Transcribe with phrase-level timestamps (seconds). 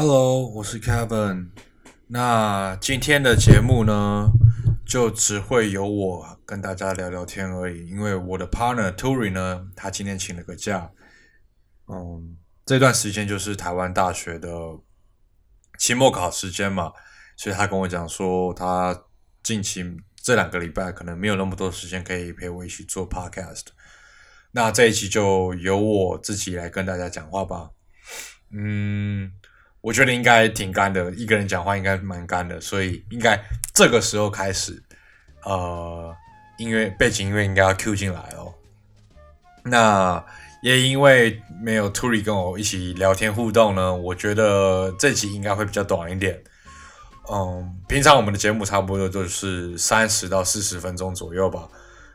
[0.00, 1.48] Hello，我是 Kevin。
[2.06, 4.30] 那今天的节目呢，
[4.86, 10.92] 就只会有我跟大家聊聊天而已，因为我的 partner Turi 呢，他今天请了个假。
[11.88, 14.48] 嗯，这段时间就是台湾大学的
[15.80, 16.92] 期末考时间嘛，
[17.36, 18.96] 所以他跟我讲说，他
[19.42, 19.84] 近期
[20.22, 23.64] 这两个礼拜可能没有那么多时间可以陪我一起做 podcast。
[24.52, 27.70] 那这一期就由我自己来跟大家讲话吧。
[28.52, 29.32] 嗯。
[29.80, 33.40] 我觉得应该挺干的，一个人讲话应该蛮干的，所以应该
[33.72, 34.82] 这个时候开始，
[35.44, 36.14] 呃，
[36.58, 38.52] 音乐背景音乐应该要 Q 进来哦。
[39.62, 40.24] 那
[40.62, 46.42] 也因为没有 Turi 跟我一起聊天互动呢，我觉得这集应该会比较短一点。
[47.30, 51.68] 嗯，平常我们的节目差不多都是三十到四十分钟左右吧。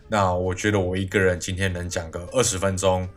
[0.09, 3.08] 那我觉得我一个人今天能讲个二十分钟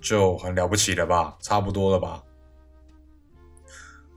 [0.00, 2.22] 就很了不起了吧，差不多了吧。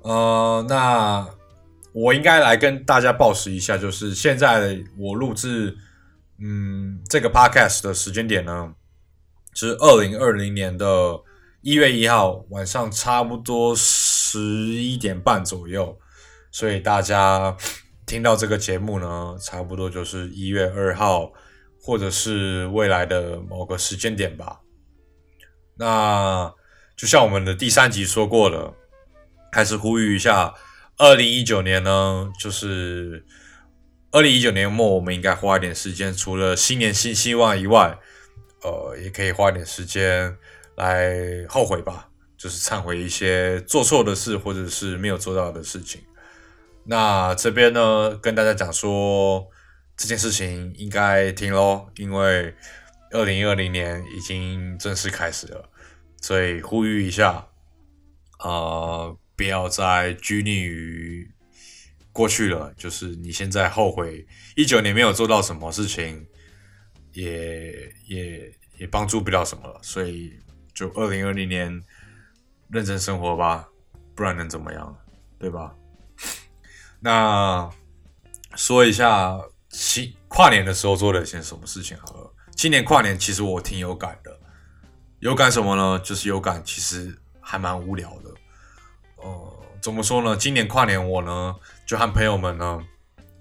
[0.04, 1.26] 呃，那
[1.94, 5.78] 我应该来跟大家报时一下，就是现在我录制
[6.40, 8.74] 嗯这个 podcast 的时间点呢，
[9.54, 11.18] 是二零二零年的
[11.62, 15.98] 一月一号晚上差不多十一点半左右，
[16.52, 17.56] 所以大家
[18.06, 21.32] 听到这个节目呢，差不多就是一月二号，
[21.82, 24.60] 或者是未来的某个时间点吧。
[25.78, 26.54] 那
[26.98, 28.74] 就像我们的第三集说过了。
[29.54, 30.52] 还是呼吁一下，
[30.98, 33.24] 二零一九年呢，就是
[34.12, 38.00] 二零一九年末，我们应该花一点时间，除了新年新希望以外，
[38.64, 40.36] 呃，也可以花点时间
[40.76, 46.02] 来后悔吧，就是忏悔一些做错的事，或者是没有做到的事情。
[46.86, 49.48] 那这边呢，跟大家讲说，
[49.96, 52.56] 这件事情应该停喽，因为
[53.12, 55.70] 二零二零年已经正式开始了，
[56.22, 57.48] 所以呼吁一下，
[58.40, 59.16] 啊。
[59.44, 61.30] 不要再拘泥于
[62.14, 66.26] 过去了，就是你现在后悔一九年没有做到什么事情，
[67.12, 70.32] 也也也帮助不了什么了，所以
[70.74, 71.84] 就二零二零年
[72.70, 73.68] 认真生活吧，
[74.16, 74.98] 不然能怎么样，
[75.38, 75.76] 对吧？
[77.02, 77.70] 那
[78.56, 79.38] 说一下
[79.72, 82.34] 新跨年的时候做了一件什么事情好了。
[82.56, 84.40] 今年跨年其实我挺有感的，
[85.20, 86.00] 有感什么呢？
[86.00, 88.33] 就是有感，其实还蛮无聊的。
[89.24, 90.36] 呃，怎么说呢？
[90.36, 92.84] 今年跨年我呢就和朋友们呢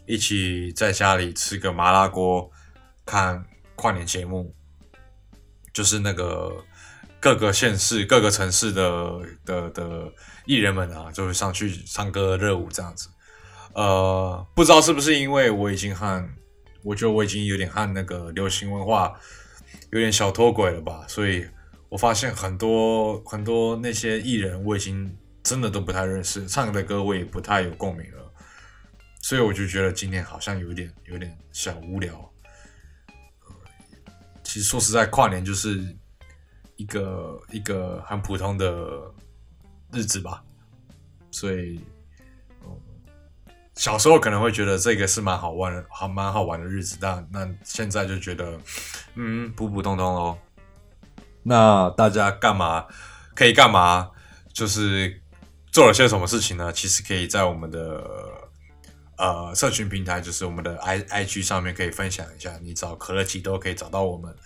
[0.07, 2.49] 一起在家里吃个麻辣锅，
[3.05, 3.45] 看
[3.75, 4.55] 跨年节目，
[5.73, 6.65] 就是那个
[7.19, 10.13] 各个县市、各个城市的的的
[10.47, 13.09] 艺人们啊，就会上去唱歌热舞这样子。
[13.75, 16.29] 呃，不知道是不是因为我已经和
[16.85, 19.19] 我觉得我已经有点和那个流行文化
[19.91, 21.45] 有点小脱轨了吧，所以
[21.89, 25.17] 我发现很多很多那些艺人我已经。
[25.43, 28.33] 真的都不太认识，唱的歌我也不太有共鸣了，
[29.21, 32.31] 所以我就觉得今天好像有点有点小无聊。
[34.45, 35.97] 其实说实在，跨年就是
[36.77, 39.13] 一个一个很普通的
[39.93, 40.45] 日子吧，
[41.31, 41.81] 所以，
[43.75, 48.61] 小时候可能会觉得这个是蛮好玩的，还蛮好玩的日子，但那现在就觉得，
[49.15, 50.39] 嗯，普普通通喽。
[51.43, 52.87] 那大家干嘛
[53.35, 54.11] 可以干嘛？
[54.53, 55.22] 就是。
[55.73, 56.71] 做了些什么事情呢？
[56.71, 58.05] 其实可以在我们的
[59.17, 62.59] 呃社群平台，就是我们的 i i g 上面可以分享一下。
[62.63, 64.37] 你找可乐奇都可以找到我们，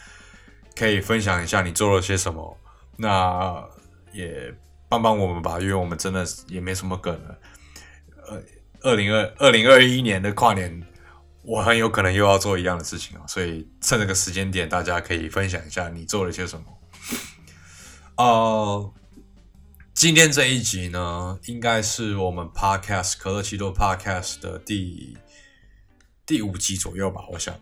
[0.77, 2.57] 可以分享一下你做了些什么。
[2.97, 3.61] 那
[4.13, 4.55] 也
[4.89, 7.39] 帮帮我们吧，因为我们真的也没什么梗了。
[8.29, 8.41] 呃，
[8.83, 10.81] 二零二二零二一年的跨年，
[11.43, 16.65] 我很有可能又要做一样的事情啊，所以趁这个时间点，大家可以分享一下你做了些什么。
[18.19, 18.95] 哦。
[19.97, 25.17] 今天这一集呢，应该是我们 Podcast 可乐奇多 Podcast 的第
[26.27, 27.55] 第五集左右吧，我想。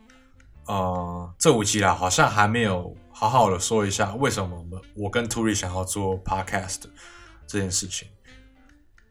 [0.66, 6.80] 呃，这五集啦，好像还没有好好的说一下为什么我们我跟 Turi 想要做 Podcast
[7.46, 8.08] 这件事情。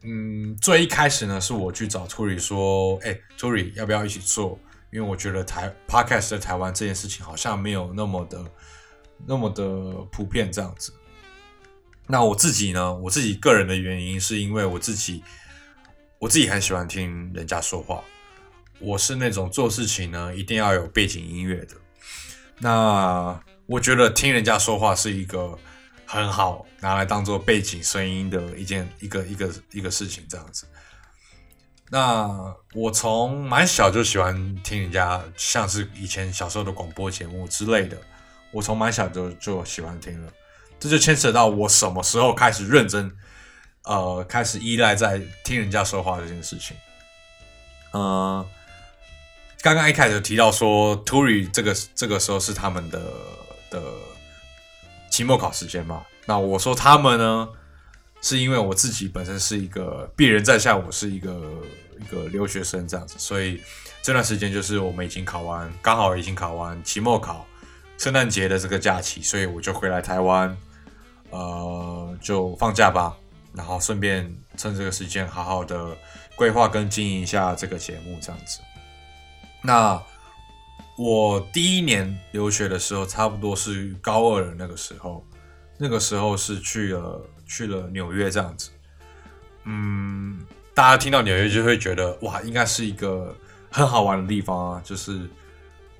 [0.02, 4.58] 嗯，最一开始呢，是我去找 Turi 说，哎，Turi 要不要一起做？
[4.92, 8.44] 因为我觉得台 Podcast 在台湾这件事情好像没有那么的
[9.26, 9.64] 那么的
[10.12, 10.92] 普遍这样子。
[12.06, 12.94] 那我自己呢？
[12.96, 15.22] 我自己个人的原因是因为我自己，
[16.18, 18.02] 我自己很喜欢听人家说话。
[18.78, 21.74] 我是那种做事情呢一定要有背景音乐的。
[22.58, 25.58] 那我觉得听人家说话是一个
[26.04, 30.66] 很好拿来当做背景声音的一件一个一个一个事情，这样子。
[31.88, 37.96] 那我从蛮小就喜欢听人家，像是以前小时候的广播节目之类的，
[38.50, 40.32] 我从蛮小就就喜欢听了。
[40.84, 43.10] 这就牵扯到我什么时候开始认真
[43.84, 46.76] 呃开始依赖在听人家说话这件事情。
[47.92, 48.46] 呃，
[49.62, 53.00] 刚刚一开始提到说 t u r i 这个这个时候是他们的
[53.70, 53.82] 的
[55.08, 56.04] 期末考时间嘛？
[56.26, 57.48] 那我说他们呢，
[58.20, 61.50] 是因为我自己本身是一个鄙人在下，我是一个
[61.98, 63.62] 一个留学生这样子，所以
[64.02, 67.46] 这段时间就是我们已经考完，刚好已经考完期末考，
[67.96, 70.54] 圣诞节的这个假期，所以我就回来台湾，
[71.30, 73.16] 呃，就放假吧，
[73.52, 75.96] 然后顺便趁这个时间好好的。
[76.36, 78.58] 规划跟经营一下这个节目，这样子。
[79.62, 80.02] 那
[80.98, 85.24] 我第一年留学的时候，差不多是高二的那个时候，
[85.78, 88.70] 那个时候是去了去了纽约这样子。
[89.62, 90.44] 嗯，
[90.74, 93.32] 大家听到纽约就会觉得哇，应该是一个
[93.70, 95.30] 很好玩的地方啊，就是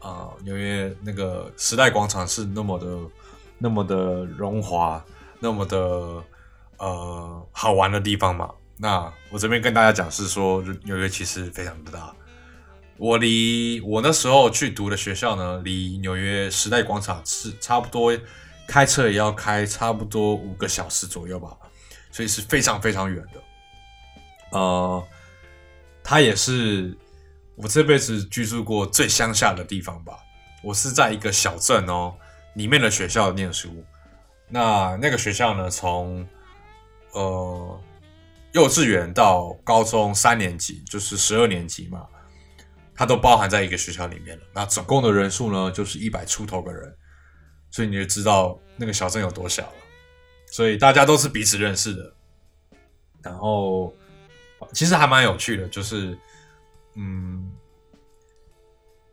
[0.00, 2.86] 啊，纽约那个时代广场是那么的
[3.56, 5.00] 那么的荣华，
[5.44, 5.78] 那么的
[6.78, 8.50] 呃好玩的地方嘛。
[8.78, 12.14] 那我这边跟大家讲是说，纽约其实非常的大。
[12.96, 18.16] 我离我那时候去读的学校呢，离纽约时代广场是差不多
[18.66, 21.54] 开车也要开差不多五个小时左右吧，
[22.10, 24.58] 所以是非常非常远的。
[24.58, 25.04] 呃，
[26.02, 26.96] 它也是
[27.56, 30.16] 我这辈子居住过最乡下的地方吧。
[30.62, 32.14] 我是在一个小镇哦
[32.54, 33.84] 里面的学校念书。
[34.48, 36.26] 那那个学校呢，从
[37.12, 37.80] 呃。
[38.54, 42.06] 幼稚园到高中三年级，就是十二年级嘛，
[42.94, 44.44] 它都包含在一个学校里面了。
[44.54, 46.96] 那总共的人数呢，就是一百出头个人，
[47.72, 49.72] 所以你就知道那个小镇有多小了。
[50.46, 52.14] 所以大家都是彼此认识的。
[53.24, 53.92] 然后
[54.72, 56.16] 其实还蛮有趣的，就是
[56.94, 57.50] 嗯，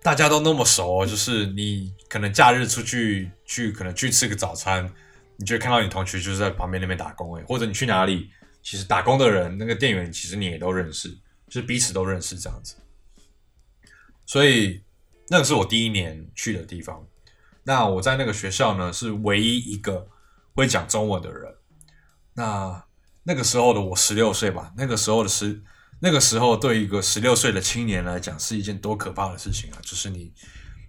[0.03, 4.87] 大家都那么熟，就是你可能假日出去去，可能去吃个早餐，
[5.41, 8.29] 你就看到你同学就是在旁边那边打工诶，或者你去哪里。
[8.63, 11.09] 其实打工的人，那个店员其实你也都认识，
[11.47, 12.75] 就是彼此都认识这样子。
[14.27, 14.83] 所以
[15.29, 17.03] 那个是我第一年去的地方。
[17.63, 20.07] 那我在那个学校呢，是唯一一个
[20.53, 21.55] 会讲中文的人。
[22.35, 22.85] 那
[23.23, 25.63] 那个时候的我十六岁吧，那个时候的十
[25.99, 29.79] 那个时候对一个十六岁的青年来讲，是一件多可怕的事情啊！
[29.81, 30.31] 就是你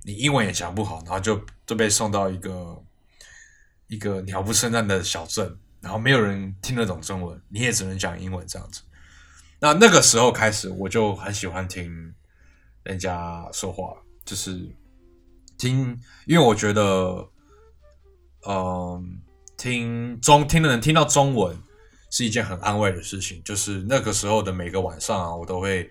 [0.02, 2.82] 你英文也讲不好，然后就就被送到一个
[3.92, 5.58] 一个鸟不生蛋的小镇。
[5.82, 8.82] 然后没有人听得懂中文，你也只能讲英文这样子。
[9.58, 12.14] 那那个时候开始，我就很喜欢听
[12.84, 14.72] 人家说话，就是
[15.58, 17.28] 听，因为我觉得，
[18.46, 19.20] 嗯，
[19.56, 21.58] 听中听的人听到中文
[22.12, 23.42] 是一件很安慰的事情。
[23.44, 25.90] 就是那个时候的每个晚上啊，我都会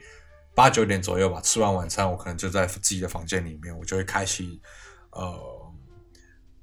[0.56, 4.62] 八九点左右吧，吃完晚餐，我可能就在自己的房间里面，我就会开启，
[5.10, 5.61] 呃，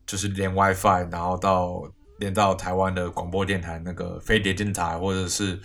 [0.08, 1.88] 就是连 WiFi，然后到。
[2.20, 5.56] 连到台湾的广播电台，那个飞碟电台，或者是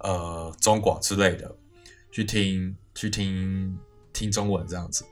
[0.00, 1.50] 呃中广之类的，
[2.10, 3.78] 去听去听
[4.12, 5.06] 听中文这样子，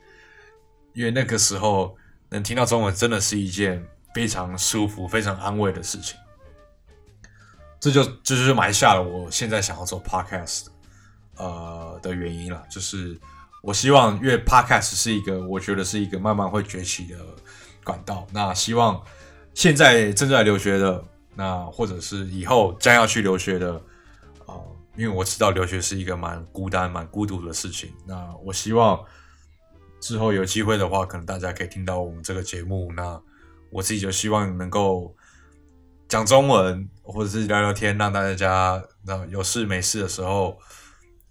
[0.93, 1.97] 因为那个时候
[2.29, 3.83] 能听到中文，真的是一件
[4.13, 6.15] 非常舒服、非常安慰的事情。
[7.79, 10.67] 这就这就是埋下了我现在想要做 podcast
[11.35, 13.19] 呃的原因了，就是
[13.63, 17.17] 我希望，因为 podcast 是一个我觉得是一个慢慢会崛起的
[17.83, 19.01] 管道，那希望。
[19.53, 21.03] 现在正在留学的，
[21.35, 23.73] 那或者是以后将要去留学的，
[24.45, 24.55] 啊，
[24.95, 27.91] 因为我知道留学是一个蛮孤单、蛮孤独的事情。
[28.07, 29.03] 那我希望
[29.99, 32.93] 之后有机会的话，可能大家可以听到我们这个节目。
[32.95, 33.21] 那
[33.69, 35.13] 我自己就希望能够
[36.07, 40.57] 讲中文，或者是聊聊天，让大家那有事没事的时候，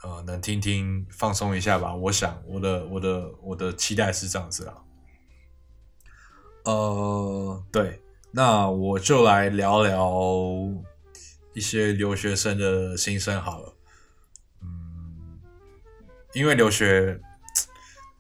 [0.02, 1.95] 呃，能听听放松一下吧。
[1.95, 4.75] 我想我的我的我的期待是这样子啊。
[6.70, 8.02] 呃，对。
[8.32, 10.08] 那我就来聊聊
[11.52, 13.74] 一些留学生的心声好了。
[14.62, 15.40] 嗯，
[16.32, 17.20] 因为留学，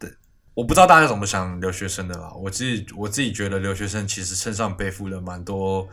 [0.00, 0.12] 对，
[0.52, 2.32] 我不知道大家怎么想留学生的啦。
[2.34, 5.88] 我自己我自己觉得留学生其实身上背负了蛮多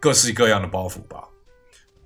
[0.00, 1.28] 各式各样的包袱吧。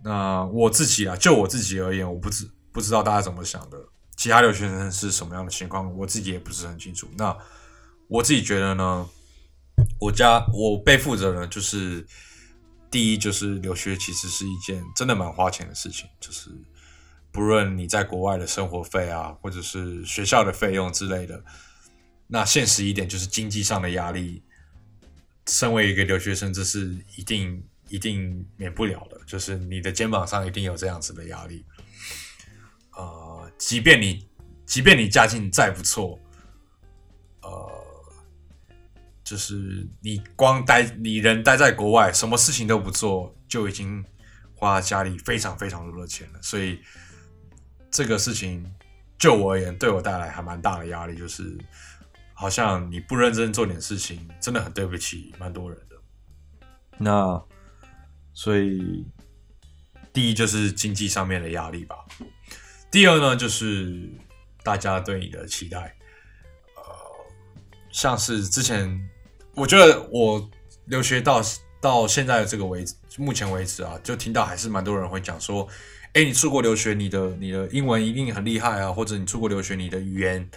[0.03, 3.79] 那我自己啊，就我自己而言，我不知不知道大家怎么想的。
[4.17, 7.09] 其他留学生是什么样的情况，我自己也不是很清楚。
[7.17, 7.37] 那
[8.09, 9.09] 我自己觉得呢？
[10.01, 12.07] 我家我背负着呢，就是
[12.91, 16.51] 第一，就是留学其实是一件真的蛮花钱的事情，就是
[17.33, 21.43] 不论你在国外的生活费啊，或者是学校的费用之类的，
[22.29, 24.43] 那现实一点就是经济上的压力，
[25.49, 31.65] 身为一个留学生，这是一定一定免不了的，就是你的肩膀上一定有这样子的压力，
[32.97, 34.29] 呃，即便你
[34.65, 36.19] 即便你家境再不错，
[37.43, 37.78] 呃。
[39.29, 44.03] 就是你光待你人待在国外，什么事情都不做，就已经
[44.55, 46.81] 花家里非常非常多的钱了，所以
[47.91, 48.65] 这个事情
[49.19, 51.59] 就我而言，对我带来还蛮大的压力，就是
[52.33, 55.97] 好像你不认真做点事情，真的很对不起蛮多人的。
[56.97, 57.39] 那
[58.33, 59.07] 所以
[60.11, 61.97] 第一就是经济上面的压力吧，
[62.91, 64.11] 第二呢就是
[64.63, 65.95] 大家对你的期待，
[66.77, 66.83] 呃，
[67.93, 68.99] 像是之前
[69.59, 70.51] 我觉得我
[70.87, 71.43] 留学到。
[71.81, 75.65] 到现在的这个为止，目前为止啊，就听到还是蛮多人会讲说，
[76.13, 80.51] 哎，你出国留学，你的你的英文一定很厉害啊，或者你出国留学，你的语言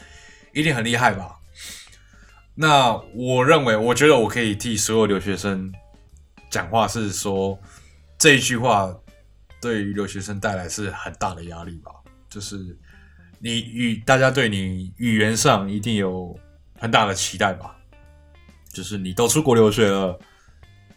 [0.52, 1.38] 一定很厉害吧？
[2.56, 5.72] 那我认为，我觉得我可以替所有留学生
[6.50, 7.56] 讲话，是说
[8.18, 8.92] 这一句话
[9.62, 11.92] 对于留学生带来是很大的压力吧？
[12.32, 12.58] 就是
[13.38, 16.36] 你语大家对你语言上一定有
[16.80, 17.76] 很大的期待吧？
[18.74, 20.20] 就是你都出国留学了。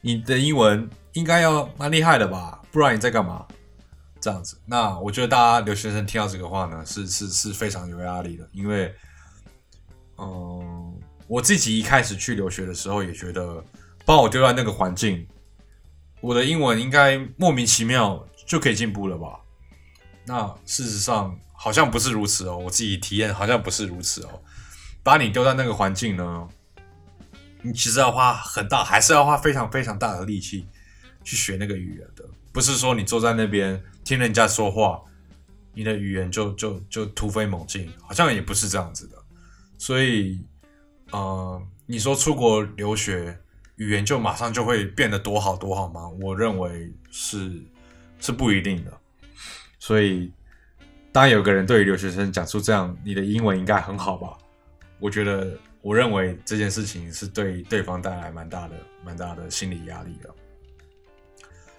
[0.00, 2.60] 你的英文应该要蛮厉害的吧？
[2.70, 3.46] 不然你在干嘛？
[4.20, 8.94] 这样子，那我觉得大家留学生听到这个话呢，是是是非常有压力的，因为，
[10.16, 13.62] 嗯，我自己一开始去留学的时候也觉得，
[14.06, 15.26] 把我丢在那个环境，
[16.22, 19.40] 我的英文应该莫名其妙就可以进步了吧？
[20.26, 24.40] 那事实上好像不是如此哦，我自己体验好像不是如此哦，
[25.02, 26.48] 把你丢在那个环境呢？
[27.66, 30.66] 你其实要花很大，还是要花非常非常大的力气
[31.22, 35.00] 去学那个语言的，不是说你坐在那边听人家说话，
[35.72, 39.16] 你的语言就就就突飞猛进，好像也不是这样子的。
[39.78, 40.44] 所以，
[41.10, 43.34] 呃，你说出国留学，
[43.76, 46.06] 语言就马上就会变得多好多好吗？
[46.20, 47.50] 我认为是
[48.20, 48.92] 是不一定的。
[49.78, 50.30] 所以，
[51.12, 54.36] 当有个人对于留学生讲出这样，你的英文应该很好吧？
[54.98, 55.58] 我觉得。
[55.84, 58.74] 我认为这件事情是对对方带来蛮大的、
[59.04, 60.34] 蛮大的心理压力的。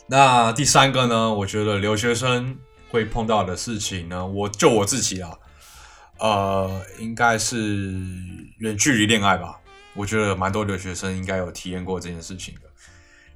[0.05, 1.33] 那第三个呢？
[1.33, 2.55] 我觉得留学生
[2.91, 5.31] 会碰到的事情呢，我就我自己啊，
[6.19, 7.99] 呃，应该是
[8.59, 9.59] 远距离恋爱吧。
[9.95, 12.61] 我觉得蛮多留学生应该有体验过这件事情的。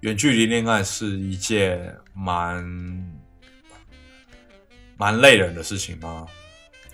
[0.02, 2.64] 远距离恋爱是一件蛮
[4.98, 6.28] 蛮累人的事情吗？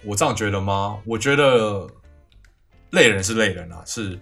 [0.06, 0.98] 我这样觉得吗？
[1.06, 1.86] 我觉得。
[2.96, 4.18] 累人是累人啊，是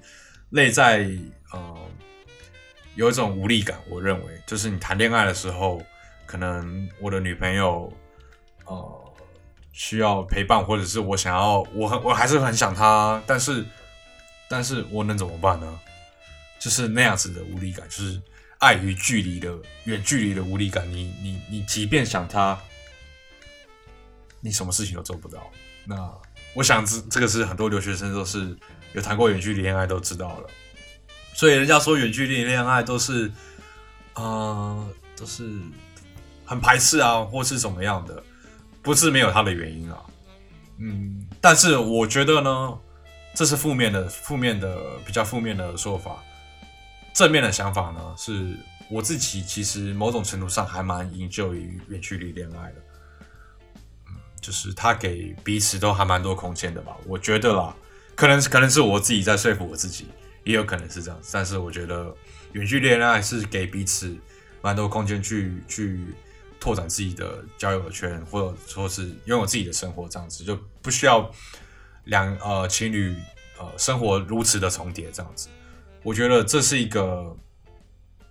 [0.49, 1.07] 累在
[1.51, 1.89] 呃
[2.95, 3.79] 有一种无力感。
[3.87, 5.81] 我认为，就是你谈恋爱的时候，
[6.25, 7.93] 可能我的女朋友
[8.65, 9.13] 呃
[9.71, 13.63] 需要陪伴，或者是我想要，我很我还是很想她，但是
[14.49, 15.79] 但是我能怎么办呢？
[16.59, 18.21] 就是那样子的无力感，就是
[18.59, 19.53] 碍于距离的
[19.83, 20.89] 远距离的无力感。
[20.89, 22.57] 你你你，即便想她，
[24.39, 25.51] 你什么事情都做不到。
[25.85, 26.11] 那。
[26.55, 28.55] 我想这这个是很多留学生都是
[28.93, 30.47] 有谈过远距离恋爱都知道了，
[31.33, 33.31] 所以人家说远距离恋爱都是，
[34.13, 34.87] 呃，
[35.17, 35.49] 都是
[36.45, 38.23] 很排斥啊，或是怎么样的，
[38.83, 39.97] 不是没有它的原因啊，
[40.77, 42.77] 嗯，但是我觉得呢，
[43.33, 46.23] 这是负面的，负面的比较负面的说法，
[47.15, 48.55] 正面的想法呢，是
[48.91, 52.75] 我自己其实某种程度上还蛮营救于远距离恋爱的。
[54.43, 57.73] 就是他给彼此都还蛮多空间的吧，我觉得啦，
[58.13, 60.05] 可能可能是我自己在说服我自己，
[60.43, 61.17] 也有可能是这样。
[61.31, 62.13] 但是我觉得
[62.51, 64.13] 远距离恋爱是给彼此
[64.61, 66.01] 蛮多空间去去
[66.59, 71.31] 拓展自己的交友圈，或者说是拥有自己的生活，这样子就不需要
[72.03, 73.15] 两呃情侣
[73.57, 75.47] 呃生活如此的重叠这样子。
[76.03, 77.33] 我觉得这是一个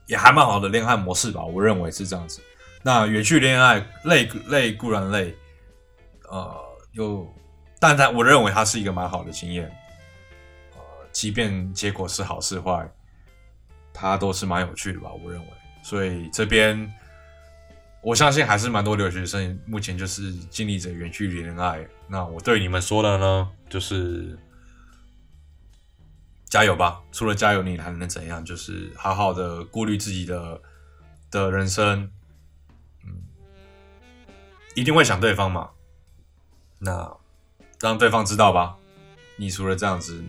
[0.06, 2.42] 也还蛮好的恋爱模式吧，我认为是这样子。
[2.82, 5.34] 那远距离恋爱累累固然累。
[6.32, 7.30] 呃，又，
[7.78, 9.70] 但他我认为它是一个蛮好的经验，
[10.72, 10.80] 呃，
[11.12, 12.90] 即便结果是好是坏，
[13.92, 15.46] 它都是蛮有趣的吧，我认为。
[15.82, 16.90] 所以这边
[18.00, 21.86] 我相信还是蛮多留学生目前就是经历着远距离恋爱。
[22.08, 24.38] 那我对你们说的呢，就是
[26.46, 27.02] 加油吧！
[27.12, 28.42] 除了加油，你还能怎样？
[28.42, 30.62] 就是好好的顾虑自己的
[31.30, 32.10] 的人生，
[33.04, 33.22] 嗯，
[34.74, 35.68] 一定会想对方嘛。
[36.84, 37.16] 那
[37.78, 38.76] 让对方知道吧，
[39.36, 40.20] 你除了这样子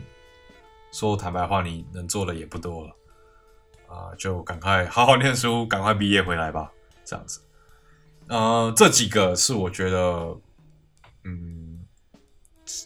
[0.91, 2.95] 说坦白话，你能做的也不多了
[3.87, 6.71] 啊，就赶快好好念书，赶快毕业回来吧，
[7.03, 7.41] 这样子。
[8.27, 10.37] 呃，这几个是我觉得，
[11.23, 11.83] 嗯，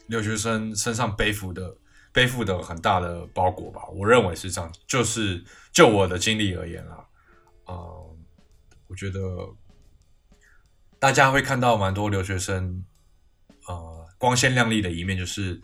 [0.08, 1.76] 留学生身上背负的
[2.14, 5.44] 背负的很大的包裹吧，我认为是这样，就是
[5.74, 7.04] 就我的经历而言啊，
[7.68, 8.18] 嗯，
[8.88, 9.20] 我觉得
[11.00, 12.86] 大家会看到蛮多留学生。
[13.68, 15.62] 呃，光鲜亮丽的一面就是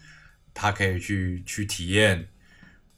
[0.54, 2.30] 他可以去去体验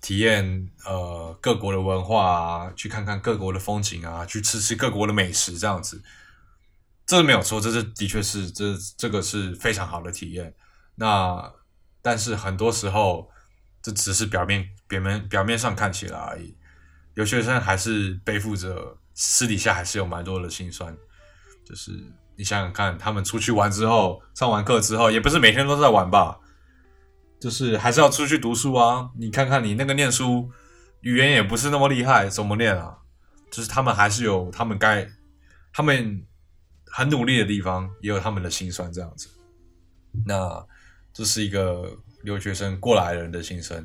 [0.02, 6.04] 体验呃各国的文化啊，去看看各国的风景啊，去吃吃各国的美食这样子。
[7.06, 10.54] 这是没有错，这是的确是这这个是非常好的体验。
[10.96, 11.54] 那
[12.02, 13.30] 但是很多时候，
[13.82, 16.58] 这只是表面表面表面上看起来而已。
[17.14, 20.98] 留学生还是背负着私底下还是有蛮多的心酸。
[21.64, 21.92] 就是
[22.38, 26.40] 你想想看，他们出去玩之后，上完课之后，也不是每天都在玩吧？
[27.40, 29.10] 就是还是要出去读书啊！
[29.18, 30.50] 你看看你那个念书，
[31.02, 32.98] 语言也不是那么厉害，怎么念啊？
[33.52, 35.08] 就是他们还是有他们该
[35.72, 36.26] 他们
[36.92, 39.30] 很努力的地方，也有他们的心酸这样子。
[40.26, 40.66] 那
[41.14, 41.92] 这是一个
[42.24, 43.78] 留学生过来人的心声。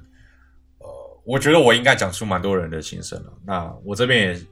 [0.78, 0.87] 呃，
[1.25, 3.33] 我觉得我应该讲出蛮多人的心声了。
[3.45, 4.47] 那我这边也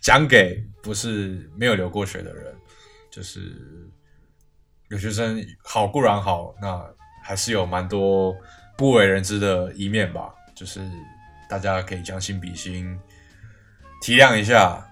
[0.00, 2.54] 讲给不是没有留过学的人，
[3.14, 3.52] 就是
[4.88, 6.84] 留学生好固然好，那。
[7.26, 8.36] 还是有蛮多
[8.76, 10.86] 不为人知的一面吧，就是
[11.48, 13.00] 大家可以将心比心，
[14.02, 14.86] 体谅一下。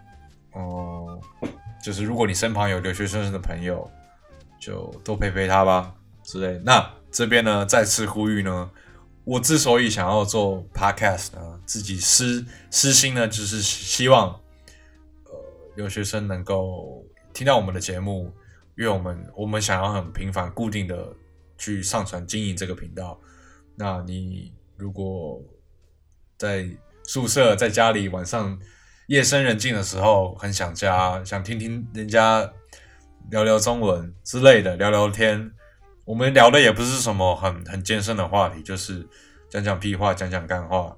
[0.52, 1.20] 哦，
[1.84, 3.86] 就是如果你身旁有留学生的朋友，
[4.58, 6.58] 就多陪陪他吧之类。
[6.64, 8.70] 那这边呢，再次呼吁呢，
[9.24, 14.30] 我之所以想要做 podcast 呢，自己私私心呢，就是希望
[15.26, 15.32] 呃
[15.76, 18.32] 留学生能够听到我们的节目，
[18.76, 21.14] 因为我们我们想要很频繁固定的。
[21.58, 23.20] 去上传经营这个频道，
[23.76, 25.40] 那你如果
[26.36, 26.68] 在
[27.04, 28.58] 宿舍、在家里晚上
[29.06, 32.50] 夜深人静的时候，很想家，想听听人家
[33.30, 35.52] 聊聊中文之类的，聊聊天。
[36.04, 39.08] 我们聊的也不是什么很很艰深的话题，就是
[39.48, 40.96] 讲讲屁话，讲讲干话，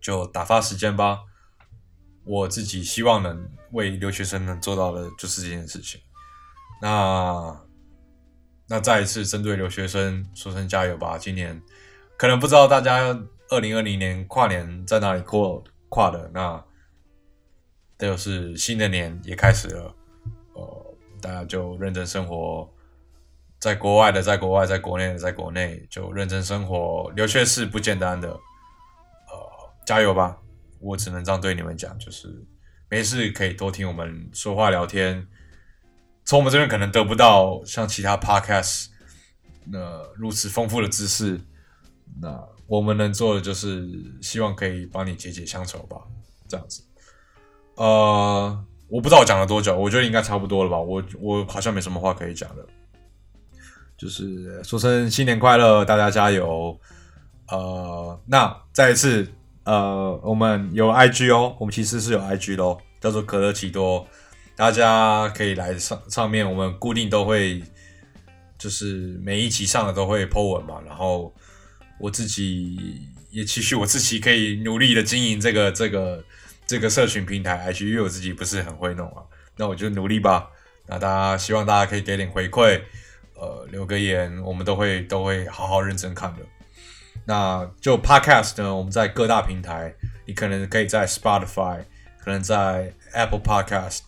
[0.00, 1.18] 就打发时间吧。
[2.24, 6.00] 我自己希望能为留学生能做到的就是这件事情。
[6.80, 7.60] 那。
[8.68, 11.18] 那再一次针对留学生说声加油吧！
[11.18, 11.60] 今年
[12.16, 13.00] 可能不知道大家
[13.50, 16.64] 二零二零年跨年在哪里过跨的，那
[17.98, 19.94] 这就是新的年也开始了，
[20.54, 22.66] 呃，大家就认真生活，
[23.58, 27.12] 在国外的在国外，在国内的在国内就认真生活。
[27.14, 28.40] 留学是不简单的，呃，
[29.84, 30.38] 加油吧！
[30.82, 32.44] 我只能这样对你们讲，就是
[32.90, 35.26] 没事可以多听我们说话聊天。
[36.24, 38.86] 从我们这边可能得不到像其他 podcast
[39.64, 41.40] 那如此丰富的知识，
[42.20, 43.88] 那我们能做的就是
[44.20, 45.96] 希望可以帮你解解乡愁吧，
[46.48, 46.82] 这样子。
[47.74, 50.78] 呃，我不知道我讲了多久，我觉得应该差不多了吧。
[50.78, 52.66] 我我好像没什么话可以讲的，
[53.96, 56.78] 就是说声新年快乐，大家加油。
[57.48, 59.26] 呃，那再一次，
[59.64, 64.06] 呃，我们有 IG 哦，我们其实是有 IG 哦，叫做可乐奇多。
[64.56, 67.62] 大家可以来上上面，我们固定都会，
[68.58, 70.80] 就是每一集上的都会 po 文嘛。
[70.84, 71.32] 然后
[71.98, 76.24] 我自己也期许我自己可以努力的经营这个这个
[76.66, 79.22] 这个社群平台 IG，因为我自己不是很会弄啊。
[79.56, 80.50] 那我就努力吧。
[80.86, 82.80] 那大家希望大家可以给点回馈，
[83.36, 86.40] 呃，留个言，我们都会都会好好认真看的。
[87.24, 89.94] 那就 Podcast 呢，我们在各大平台，
[90.26, 91.84] 你可能可以在 Spotify，
[92.18, 94.00] 可能在 Apple Podcast。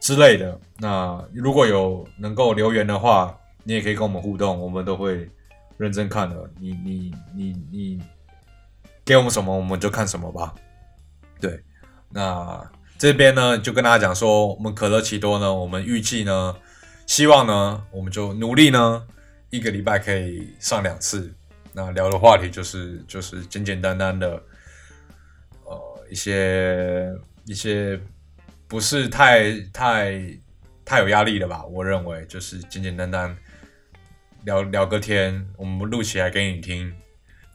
[0.00, 5.30] 之类的，那如果有能够留言的话，你也可以跟我们互动，我们都会
[5.78, 6.36] 认真看的。
[6.60, 8.02] 你你你你
[9.02, 10.54] 给我们什么，我们就看什么吧。
[11.40, 11.58] 对，
[12.10, 12.62] 那
[12.98, 16.54] 这边呢，就跟大家讲说，我们可乐奇多呢，我们预计呢，
[17.06, 19.06] 希望呢，我们就努力呢，
[19.48, 21.34] 一个礼拜可以上两次。
[21.74, 24.42] 那聊的话题就是就是简简单单的，
[25.64, 27.12] 呃，一些
[27.44, 28.00] 一些。
[28.66, 30.18] 不是太太
[30.84, 31.64] 太有压力了吧？
[31.66, 33.36] 我认为就是简简单单
[34.44, 36.92] 聊聊个天，我们录起来给你听，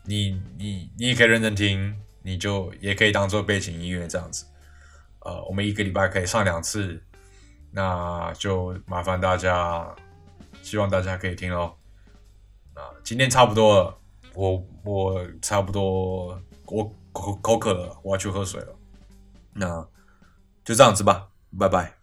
[0.04, 4.46] 你你你也可以认真听，你就也可以当做背景音乐这样子。
[5.18, 7.02] 呃，我们一个礼拜可以上两次，
[7.72, 9.94] 那就麻烦大家，
[10.62, 11.74] 希望大家可以听哦。
[12.74, 13.99] 啊，今天差不多了，
[14.34, 18.74] 我我差不多我口口渴了，我要去喝水了。
[19.52, 19.86] 那。
[20.62, 21.99] 就这样子吧，拜拜。